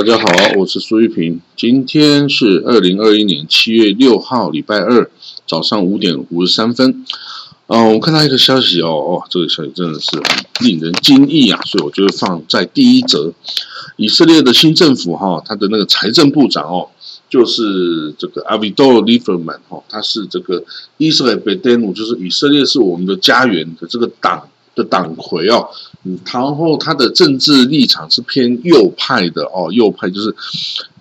[0.00, 0.24] 大家好，
[0.56, 1.42] 我是苏玉平。
[1.54, 5.10] 今天是二零二一年七月六号，礼拜二
[5.46, 7.04] 早上五点五十三分。
[7.66, 10.18] 嗯，我看到一个消息哦，哦，这个消息真的是
[10.60, 13.30] 令人惊异啊，所以我就会放在第一则。
[13.98, 16.88] 以色列的新政府哈，他的那个财政部长哦，
[17.28, 20.64] 就是这个 Avi Dor Lieberman 哈，他是这个
[20.96, 25.68] Israel b e d e n 就是以色列是我们的家园的这个党的党魁哦。
[26.02, 30.34] 嗯，然后他的政治立场是偏右派的哦，右派就是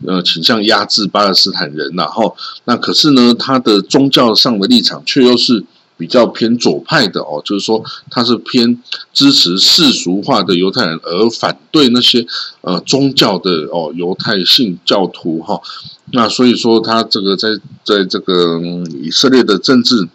[0.05, 2.35] 呃倾向压制巴勒斯坦人，然后
[2.65, 5.63] 那可是呢，他的宗教上的立场却又是
[5.95, 12.25] 比较偏左派的哦，就是说他是偏支持世俗化的犹太人，而反对那些
[12.59, 15.61] 呃宗教的哦犹太信教徒哈。
[16.11, 17.49] 那所以说他这个在
[17.85, 18.59] 在这个
[19.01, 20.09] 以色列的政治。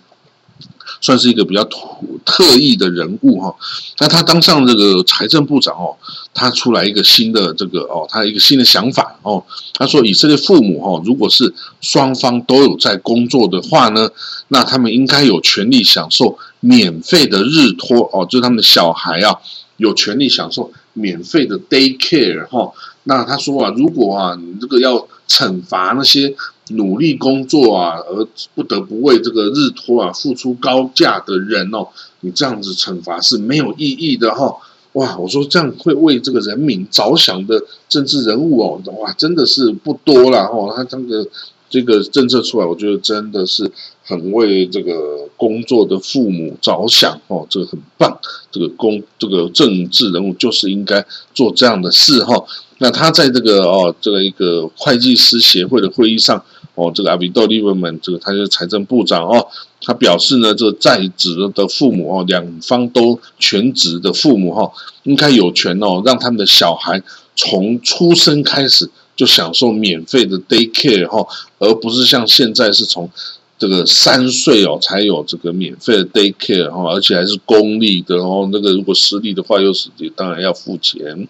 [1.01, 3.55] 算是一个比较突特异的人物哈，
[3.99, 5.97] 那他当上这个财政部长哦，
[6.33, 14.09] 他出来一个新的这个哦，他一个新的想法哦，他说以色列父母哈，如果是双方都有在工作的话呢，
[14.49, 19.37] 那他们应该有权利享受免费的日托哦，就是他们的小孩啊，
[19.77, 22.73] 有权利享受免费的 day care 哈。
[23.05, 26.35] 那他说啊，如果啊，你这个要惩罚那些。
[26.71, 31.89] 努力工作啊，而不得不为这个日托啊付出高价的人哦，
[32.21, 34.57] 你这样子惩罚是没有意义的哈。
[34.95, 40.73] 哇，我说这样会为这个人民着想的政治人物哦，哇，真的是不多了哦。
[40.75, 41.27] 他这个
[41.69, 43.71] 这个政策出来，我觉得真的是
[44.05, 48.19] 很为这个工作的父母着想哦，这个很棒。
[48.51, 52.43] 这个公这个政治人物就是应该做这样的事哈。
[52.79, 56.43] 那他在这个哦这个一个会计师协会的会议上。
[56.75, 59.47] 哦，这个阿比多利文们，这个他是财政部长哦，
[59.81, 64.73] 他表示呢，这在职的父母哦，两方都全职的父母哈，
[65.05, 67.01] 应该有权哦，让他们的小孩
[67.37, 71.25] 从出生开始就享受免费的 day care 哈，
[71.61, 73.09] 而不是像现在是从
[73.57, 81.29] 这个三岁哦才有这个免费的 day care 哈，而且还是公立的哦，那个如果私立的话又是当然要付钱。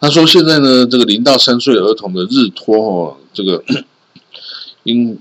[0.00, 3.62] 他说现在呢，这个零到三岁儿童的日托哦，这个。
[4.84, 5.18] 因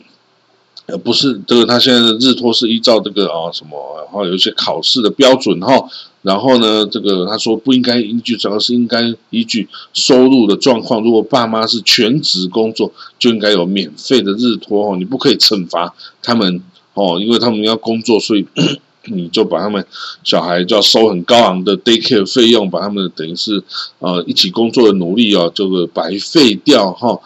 [0.88, 5.88] 呃不是这个，他现在的日托是依照这个啊什么，然后有一些考试的标准哈，
[6.24, 11.02] 然后呢，这个他说不应该依据，主要是应该依据收入的状况。
[11.02, 16.62] 如果爸妈是全职工作，就应该有免费的日托哦，你不可以惩罚他们
[16.94, 18.46] 哦，因为他们要工作，所以
[19.06, 19.86] 你就把他们
[20.24, 23.64] 小孩就要收很高昂的 daycare 费用，把他们等于是
[24.00, 27.20] 呃一起工作的努力哦，这个白费掉哈。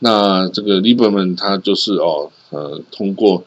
[0.00, 3.44] 那这个 Lieberman 他就是哦，呃，通过，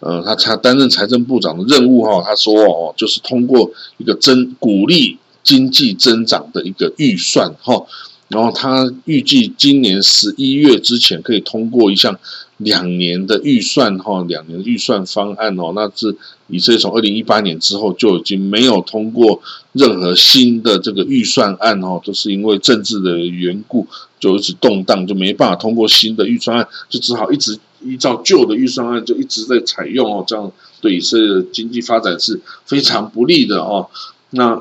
[0.00, 7.84] 呃，他他担任财政部长的任务哈，他说哦，就是通过一个增鼓励经济增长的一个预算哈，
[8.28, 12.18] 然后他预计今年十一月之前可以通过一项
[12.58, 16.16] 两年的预算哈，两年的预算方案哦，那是
[16.48, 19.40] 以色列从二零一八年之后就已经没有通过
[19.72, 23.86] 任何新的这个预算案哦，都是因为政治的缘故。
[24.18, 30.50] 就一直动荡，就没办法通过新的预算案，就只好一直依照旧的预算案，就一直在采用哦，这样
[30.80, 33.88] 对以色列的经济发展是非常不利的哦。
[34.30, 34.58] 那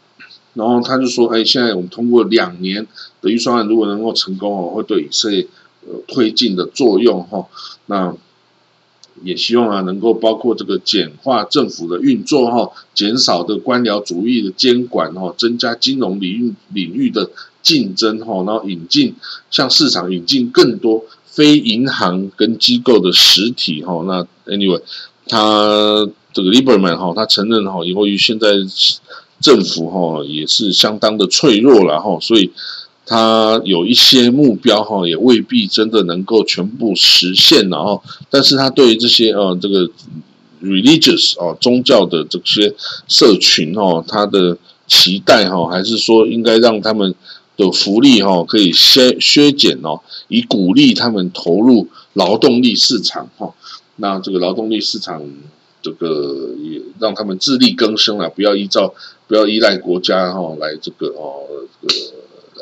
[0.54, 2.86] 然后他就说，哎，现在我们通过两年
[3.20, 5.46] 的预算案，如果能够成功哦，会对以色列
[6.06, 7.46] 推进的作用哈。
[7.86, 8.14] 那
[9.22, 17.30] 也希望啊，能够包括这个简化政府的运作哈，减少的官僚主义的监管哈，增加金融领域领域的。
[17.64, 19.14] 竞争哈，然后引进
[19.50, 24.04] 向市场引进更多非银行跟机构的实体哈。
[24.06, 24.22] 那
[24.52, 24.82] anyway，
[25.28, 28.48] 他这个 liberman 哈，他承认哈，由于现在
[29.40, 32.52] 政府哈也是相当的脆弱了哈，所以
[33.06, 38.02] 他有一些目标哈，也未必真的能够全部实现了哈。
[38.30, 39.88] 但是他对于这些呃这个
[40.62, 42.74] religious 哦宗教的这些
[43.08, 44.56] 社群哦，他的
[44.86, 47.14] 期待哈，还是说应该让他们。
[47.56, 53.54] 的福利哈可以削削减哦，以鼓励他们投入劳动力市场哈。
[53.94, 55.22] 那这个劳动力市场
[55.80, 58.92] 这个也让他们自力更生了，不要依照
[59.28, 61.46] 不要依赖国家哈来这个哦
[61.80, 61.94] 这个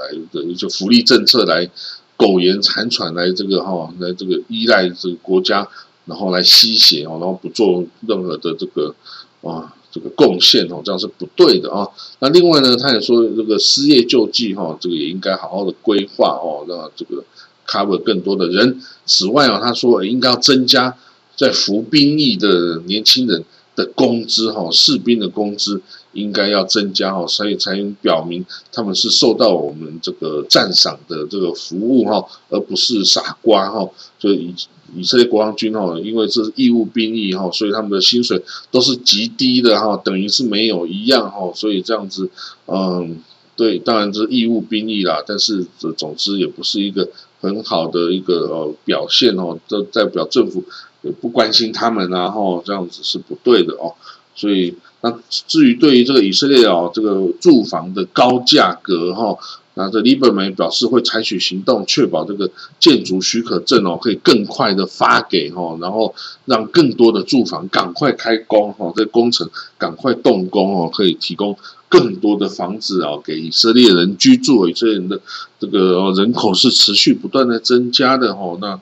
[0.03, 1.71] 来的一些福利政策来
[2.17, 5.69] 苟延残喘来这个哈来这个依赖这个国家，
[6.07, 8.95] 然后来吸血哦，然后不做任何的这个
[9.43, 9.75] 啊。
[9.95, 11.87] 这个贡献哦，这样是不对的啊。
[12.21, 17.23] 那另外呢，他也说这个失业救济哈，这个也应该好好的规划哦，让这个
[17.67, 18.81] cover 更多的人。
[19.05, 20.97] 此外啊，他说应该要增加
[21.37, 23.45] 在服兵役的年轻人
[23.77, 33.89] 的工资哈，士兵的工资应该要增加哈，所以才能表明他们是受到我们这个赞赏的这个服务哈，而不是傻瓜哈。
[34.19, 34.55] 就以
[34.95, 42.29] 以色列国防军哈，因为这是义务兵役哈，所以他们的薪水都是极低的哈，等于是没有一样哈，所以这样子，
[42.67, 43.19] 嗯，
[43.57, 47.09] 对，当然这是义务兵役啦，但是这总之也不是一个
[47.41, 50.63] 很好的一个呃表现哦，这代表政府
[51.03, 51.11] 也。
[51.21, 53.95] 不关心他们，然后这样子是不对的哦。
[54.35, 59.37] 所以，那至于对于这个以色列哦，这个住房的高价格哈，
[59.75, 62.51] 那这 Liberman 表示会采取行动，确保这个
[62.81, 66.15] 建筑许可证哦可以更快的发给哈，然后
[66.47, 71.57] 让更多的住房赶快开工哈，这工程赶快动工哦，可以提供
[71.91, 74.67] 更多的房子啊给以色列人居住。
[74.67, 75.21] 以色列人的
[75.61, 78.81] 这个人口是持续不断的增加的哈，那。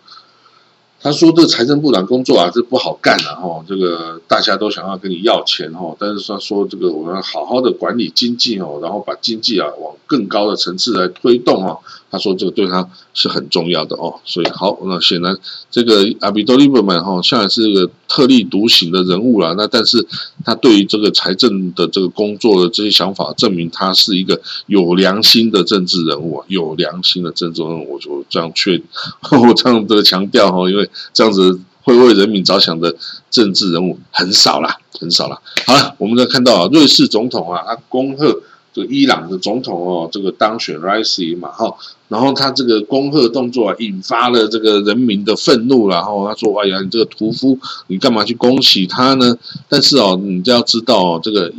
[1.02, 3.64] 他说：“这财政部长工作啊，这不好干了哈。
[3.66, 11.78] 这个大家都想要跟你要钱哈，但是他说这个我们好好的管理经济哦，然后把经济啊往更高的层次来推动哦。
[12.10, 14.20] 他说这个对他是很重要的哦。
[14.24, 15.36] 所以好，那显然
[15.70, 19.54] 这个阿比多利伯曼哈，现在是个特立独行的人物了。
[19.56, 20.06] 那但是
[20.44, 27.94] 他对于这个财政的这个工作的这些想法，证明他是一个有良心的政治人物，有良心的政治人物。
[27.94, 28.80] 我就这样确，
[29.30, 30.88] 我这样的强调哈，因为。
[31.12, 32.94] 这样子会为人民着想的
[33.30, 35.40] 政治人物很少啦，很少啦。
[35.66, 38.40] 好了，我们再看到啊，瑞士总统啊，他恭贺
[38.72, 41.74] 这个伊朗的总统哦，这个当选 Raisi 嘛哈，
[42.08, 47.58] 然后他这个恭贺动作啊，引发了这个人民的愤怒，然后他说：“哎呀，你这个屠夫，
[47.88, 49.36] 你干嘛去恭喜他呢？”
[49.68, 51.52] 但是哦，你就要知道哦，这个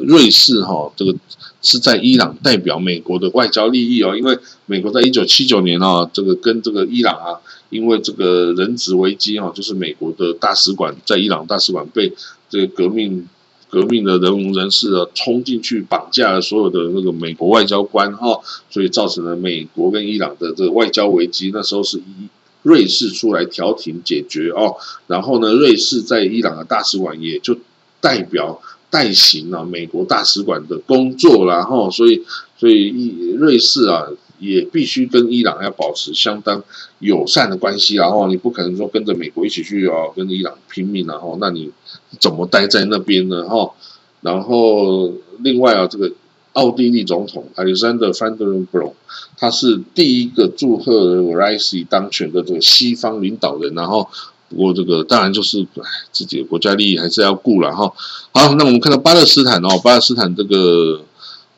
[0.00, 1.14] 瑞士哈，这个
[1.62, 7.40] 是在伊朗代表美国的外交利益哦，因为美国在一九七九年啊，这个跟这个伊朗啊。
[7.70, 12.10] 因为这个人质危机哈，就是美国的大使馆在伊朗大使馆被
[12.48, 13.28] 这个革命
[13.70, 21.50] 革命的人人士啊冲进去绑架了所有的那个美国外交官哈，所以造成了美国跟伊朗的这个外交危机。
[21.52, 22.00] 那时候是
[22.62, 24.74] 瑞士出来调停解决哦，
[25.06, 27.56] 然后呢，瑞士在伊朗的大使馆也就
[28.00, 28.60] 代表
[28.90, 32.22] 代行了美国大使馆的工作，然后所以
[32.58, 34.06] 所以瑞士啊。
[34.38, 36.62] 也必须跟伊朗要保持相当
[37.00, 41.70] 友善的关系，然后你不可能说跟着美国一起去哦，跟伊朗拼命，然后那你
[42.18, 43.48] 怎么待在那边呢？
[43.48, 43.72] 哈，
[44.20, 46.12] 然后另外啊，这个
[46.52, 48.92] 奥地利总统 Alexander Van der Bellen，
[49.36, 54.08] 他是第一个祝贺 Raisi 当选的这个西方领导人，然后
[54.48, 55.66] 不过这个当然就是
[56.12, 57.92] 自己的国家利益还是要顾了哈。
[58.32, 61.02] 好，那我们看到巴勒斯坦哦，巴勒斯坦这个。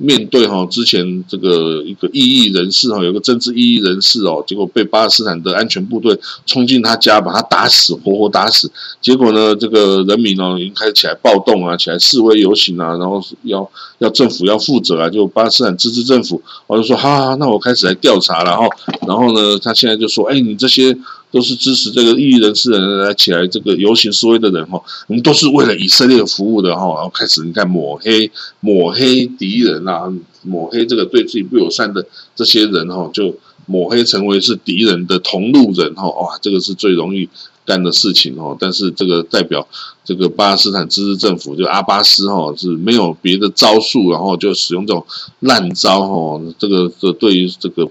[0.03, 8.73] 面对哈之前这个一个异议人士哈，有个政治异议人士哦，结果被巴勒斯坦的安全部队冲进他家，把他打死，活活打死。
[9.03, 18.67] 结果呢，这个人民哦已经开始起来暴动啊，起来示威游行啊，然后要要政府要负责啊，就巴勒斯坦自治政府，我就说好，那我开始来调查了哈。
[19.07, 20.97] 然后呢，他现在就说，哎，你这些。
[21.31, 30.13] 都是支持这个异议人士的人来起来这个游行示威的人哈，我们都是为了以色列服务的哈，然后开始你看抹黑抹黑敌人啊，
[30.43, 32.05] 抹黑这个对自己不友善的
[32.35, 33.33] 这些人哈，就
[33.67, 37.29] 抹黑成为是敌人的同路人哈，哇，这个是最容易
[37.65, 38.57] 干的事情哦。
[38.59, 39.65] 但是这个代表
[40.05, 45.07] 这个巴勒斯坦自治政府就阿巴斯哈是没有别的招数，然后就使用这种
[45.39, 47.89] 烂招哈，这个这对于这个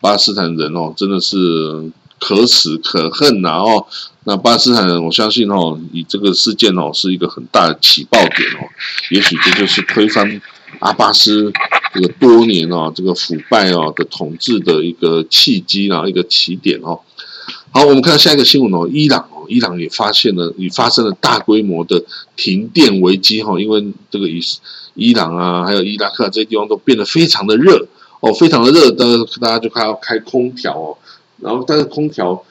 [0.00, 1.92] 巴勒斯坦人哦，真的是。
[2.24, 3.58] 可耻可恨呐！
[3.58, 3.84] 哦，
[4.22, 8.62] 那巴基斯坦人，我相信哦，以这个事件哦，是一个很大的起爆点哦，
[9.10, 10.40] 也许这就是推翻
[10.78, 11.52] 阿巴斯
[11.92, 17.00] 这个多年哦，这个腐败哦的统治的一个契机啊，一个起点哦。
[17.72, 22.04] 好，我们看下一个新闻哦，伊朗哦，伊朗也发现了，也发生了大规模的
[22.36, 24.40] 停电危机哈，因为这个伊
[24.94, 27.88] 伊朗啊，还有伊拉克这些地方都变得非常的热
[28.20, 30.96] 哦，非常的热，大家大家就开要开空调哦。
[31.42, 32.44] 然后，但是空调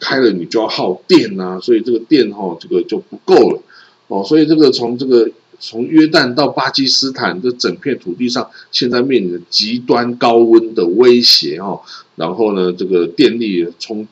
[0.00, 3.62] 开了，你就要耗电呐，所以这个电哈，这个就不够了
[4.08, 4.24] 哦。
[4.24, 5.30] 所以这个从这个
[5.60, 11.80] 从约旦到巴基斯坦这整片土地上，现在面临着极端高温的威胁哈。
[12.16, 14.08] 然后呢，这个电力从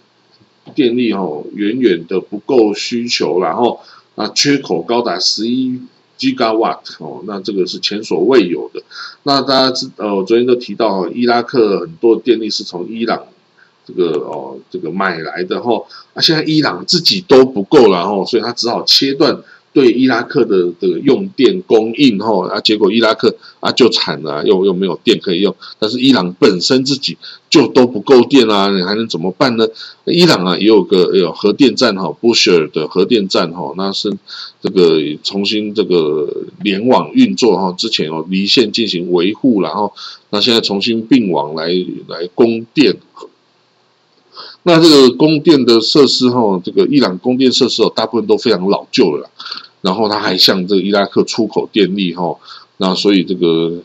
[0.77, 3.81] 电力哈远远的不够需求，然后
[4.15, 5.81] 啊缺口高达十一
[6.17, 8.81] gigawatt 哦，那这个是前所未有的。
[9.25, 13.25] 那大家知呃，昨天都提到伊拉克很多电力是从伊朗。
[13.87, 15.83] 这个哦，这个买来的哈，
[16.15, 19.39] 啊，现在伊朗自己都不够了哈，所以他只好切断
[19.75, 25.55] 对伊拉克的这个用电供应哈啊，结果伊拉克啊就惨了，又又没有电可以用。
[25.79, 27.19] 但是伊朗本身自己
[27.51, 29.67] 就都不够电啊，你还能怎么办呢？
[30.05, 34.17] 伊朗啊也有个有核电站哈，布什尔的核电站哈，那是
[34.63, 39.93] 这个重新这个联网运作哈，之前哦离线进行维护，然后
[40.31, 41.67] 那现在重新并网来
[42.07, 42.97] 来供电。
[44.65, 49.31] 那这个供电的设施哈，这个伊朗供电设施哦，大部分都非常老旧了。
[49.83, 52.35] 然后它还向这个伊拉克出口电力哈，
[52.79, 53.83] 那所以这个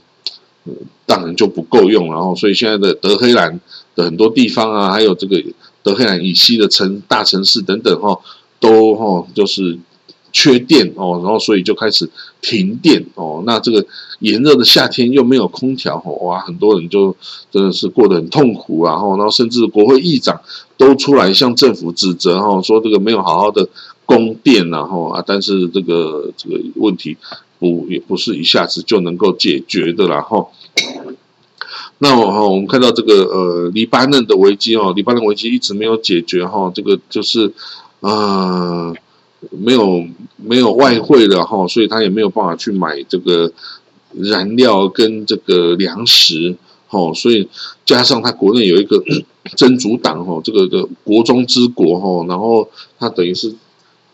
[1.05, 2.07] 当然就不够用。
[2.07, 3.59] 然后所以现在的德黑兰
[3.95, 5.43] 的很多地方啊，还有这个
[5.83, 8.17] 德黑兰以西的城大城市等等哈，
[8.61, 9.77] 都哈就是
[10.31, 11.19] 缺电哦。
[11.23, 12.09] 然后所以就开始
[12.41, 13.43] 停电哦。
[13.45, 13.85] 那这个
[14.19, 17.15] 炎热的夏天又没有空调哦，哇，很多人就
[17.51, 18.93] 真的是过得很痛苦啊。
[18.93, 20.39] 然后甚至国会议长
[20.77, 23.67] 都出来向政府指责哈，说这个没有好好的。
[24.09, 27.15] 供电，然后啊，但是这个这个问题
[27.59, 30.49] 不也不是一下子就能够解决的，然后，
[31.99, 37.53] 那哈，我们看到这个呃，黎巴嫩的危机哦，黎巴嫩危机一直没有解决哈，这个就是
[38.01, 38.91] 啊，
[39.51, 40.05] 没有
[40.37, 43.51] 没有外汇的哈，所以他也没有办法去买这个
[44.13, 46.55] 燃料跟这个粮食，
[46.87, 47.47] 哈，所以
[47.85, 49.03] 加上他国内有一个
[49.55, 53.55] 真主党哈，这个的国中之国哈，然后他等于是。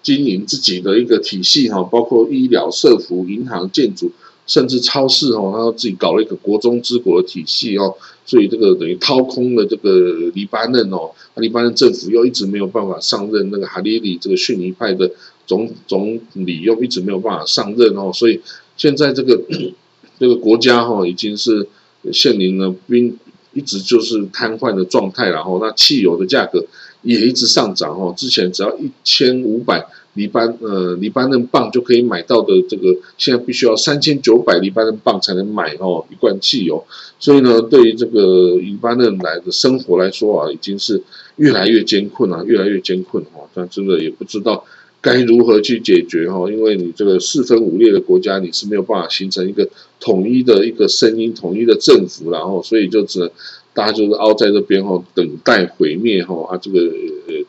[0.05, 4.11] 经营自己的一个体系哈，包括医疗、社服、银行、建筑，
[4.47, 15.09] 甚至超市哦，他自己搞了一个国中之国的体系哦，所以这个等于掏空了这个黎巴嫩哦，黎巴嫩政府又一直没有办法上任，那个哈里里这个逊尼派的
[15.45, 18.41] 总总理又一直没有办法上任哦，所以
[18.77, 19.41] 现在这个
[20.19, 21.67] 这个国家哈已经是
[22.11, 23.17] 现临了兵
[23.53, 26.65] 一直就是瘫痪的状态，然后那汽油的价格。
[27.01, 36.83] 也一直上涨哦，之前只要一千五百黎巴呃黎巴嫩镑就可以买到的，这个现在必须要三千九百黎巴嫩镑才能买哦一罐汽油，
[37.19, 41.01] 所以呢，对于这个黎巴嫩来的生活来说啊，已经是
[41.35, 44.65] 越来越艰困啊，越来越艰困哦，但真的也不知道
[45.01, 49.69] 该如何去解决哈，因为你这个四分五裂的国家，你是没有办法形成一个
[49.99, 53.29] 统一的一个声音、统一的政府，然后所以就只能。
[53.75, 56.79] 大家就是凹在这边哈，等待毁灭哈啊，这个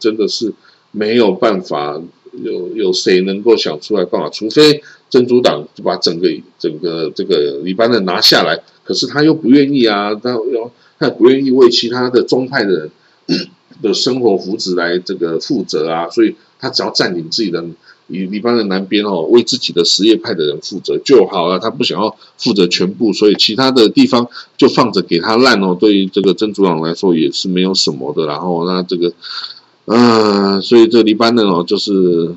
[0.00, 0.52] 真的是
[0.90, 2.02] 没有办法，
[2.42, 4.28] 有有谁能够想出来办法？
[4.30, 6.28] 除非真主党就把整个
[6.58, 12.90] 整个这个黎巴嫩拿下来，可是他又不愿意啊，他要他不愿意为其他的宗派的人
[13.82, 17.64] 的生活福祉来这个负责啊，所以他只要占领自己的。
[18.08, 21.58] 黎黎巴嫩南边哦，为自己的什叶派的人负责就好了。
[21.58, 25.74] 他不想要负责全部，所以其他的地方就放着给他烂哦。
[25.74, 28.24] 对于这个真主党来说也是没有什么的。
[28.26, 29.12] 然后那这个，
[29.86, 32.34] 嗯，所以这黎巴嫩哦，就是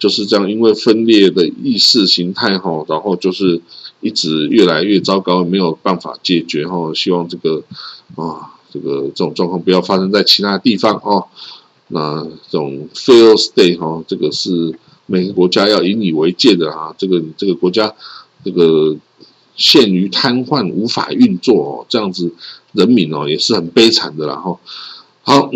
[0.00, 3.60] 就是这样，因为分裂的意识形态哈，然后就是
[4.00, 6.92] 一直越来越糟糕，没有办法解决哈。
[6.94, 7.62] 希望这个
[8.16, 11.26] 啊，这个这种状况不要发生在其他地方哦。
[11.88, 16.94] 那这种 fail state 哈，这个是每个国家要引以为戒的啊。
[16.96, 17.94] 这个这个国家
[18.42, 18.96] 这个
[19.54, 22.32] 陷于瘫痪，无法运作哦，这样子
[22.72, 24.58] 人民哦也是很悲惨的啦哈。
[25.22, 25.50] 好，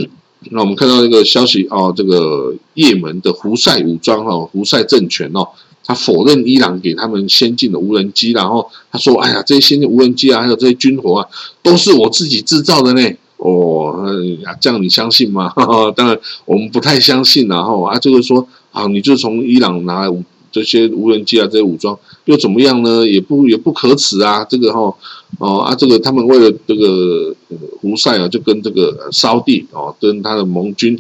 [0.51, 5.49] 那我们看到一个消息哦，这个也门的胡塞武装哈，胡塞政权哦，
[5.85, 11.27] 他否认伊朗给他们先进的无人机，然后他说：“哎呀，这些先进无人机啊，还有这些军火啊，
[11.63, 13.03] 都是我自己制造的呢。”
[13.39, 14.05] 哦，
[14.61, 15.53] 这样你相信吗？
[15.95, 17.47] 当然，我们不太相信。
[17.47, 23.07] 然后啊，就是说啊，你就从伊朗拿来这些无人机啊，这些武装又怎么样呢？
[23.07, 24.45] 也不也不可耻啊。
[24.45, 24.93] 这个哈
[25.39, 27.35] 哦啊，这个他们为了这个
[27.81, 30.99] 胡塞啊，就跟这个沙地哦，跟他的盟军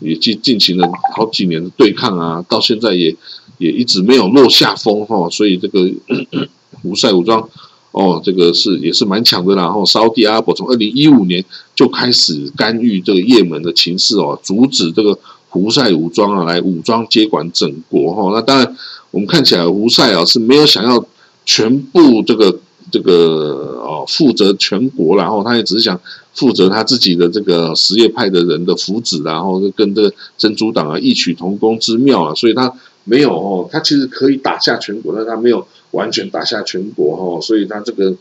[0.00, 3.14] 也进进行了好几年的对抗啊，到现在也
[3.58, 5.28] 也一直没有落下风哈。
[5.30, 5.90] 所以这个
[6.82, 7.48] 胡塞武装。
[7.92, 9.64] 哦，这个是也是蛮强的啦。
[9.64, 11.44] 然后，沙特阿拉伯从二零一五年
[11.74, 15.18] 就开始干预这个也门的情势哦，阻止这个
[15.48, 18.30] 胡塞武装啊来武装接管整国哈。
[18.32, 18.76] 那当然，
[19.10, 21.04] 我们看起来胡塞啊是没有想要
[21.44, 22.60] 全部这个
[22.90, 26.00] 这个哦负责全国，然后他也只是想
[26.34, 32.72] 负责他自己的这个什叶派的人的福祉，然后跟这个真主党啊异曲同工之妙啊，所以他
[33.04, 35.66] 没有哦，他其实可以打下全国，但他没有。
[35.92, 38.14] 完全打下全国哈，所以他这个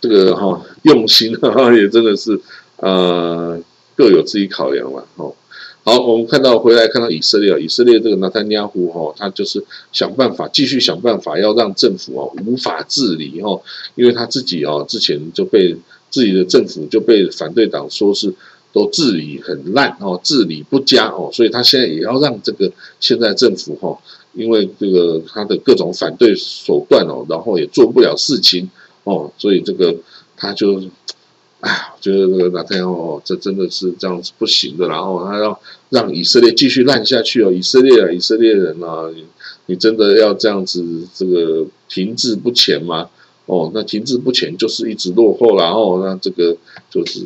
[0.00, 2.40] 这个哈用心哈也真的是
[2.78, 3.60] 呃
[3.94, 5.30] 各有自己考量了哈。
[5.88, 13.62] 好，我们看到回来看到以色列，以色列这个纳坦尼亚胡哈，他就是想办法继续想办法要让政府啊无法治理哈，
[13.94, 15.76] 因为他自己啊之前就被
[16.10, 18.34] 自己的政府就被反对党说是。
[18.72, 23.98] 都治理很烂哦，治理不佳哦，所以他现在也要让这个现在政府哈，
[24.34, 28.68] 因为这个他的各种反对手段哦，然后也做不了事情
[29.04, 29.96] 哦，所以这个
[30.36, 30.78] 他就，
[31.66, 39.04] 我觉得这个纳坦哦，这真的是这样子不行的，然后他要让以色列继续烂下去哦，以色列啊，以色列人啊，
[39.66, 43.10] 你真的要这样子这个停滞不前吗？
[43.46, 46.56] 哦，那停滞不前就是一直落后，然后那这个
[46.90, 47.24] 就是。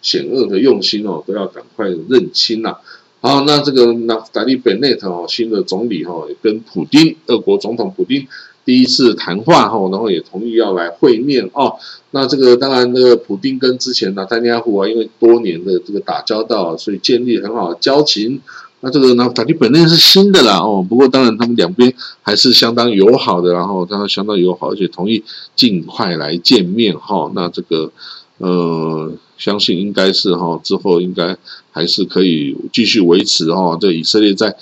[0.00, 2.76] 险恶的用心哦，都要赶快认清呐。
[3.20, 8.28] 好，那这个那达利本内特哦，新的总理哈，跟普京，俄国总统普京
[8.64, 11.74] 第一次谈话哦，然后也同意要来会面哦。
[12.10, 18.40] 那这个当然，那个普京跟之前纳丹尼亚胡啊，因为多年的这个打交道，所以建立很好的交情。
[18.80, 25.22] 那这个呢，达利本内是新的啦哦，不过当然他们两边还是相当友好的，然后他相当友好，而且同意
[25.56, 27.30] 尽快来见面哈。
[27.34, 27.90] 那这个
[28.38, 29.12] 呃。
[29.38, 31.36] 相信应该是哈，之后应该
[31.70, 33.78] 还是可以继续维持哈。
[33.80, 34.56] 这以色列在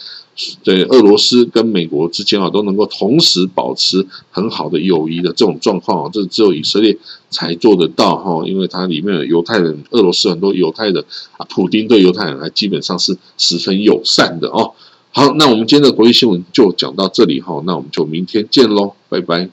[0.63, 6.97] 对俄罗斯跟美国之间啊，都能够同时保持很好的友谊的这种状况啊，这只有以色列
[7.31, 8.47] 才做得到哈。
[8.47, 11.05] 因为它里面的犹太人，俄罗斯很多犹太人
[11.39, 14.73] 啊，普丁对犹太人还基本上是十分友善的哦。
[15.11, 19.49] 好，那我们今天的国际新闻就讲到这里哈，那我们就明天见喽，拜拜。